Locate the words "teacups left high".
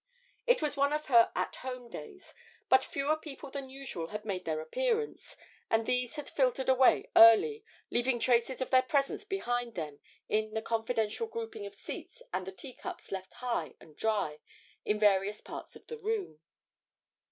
12.51-13.75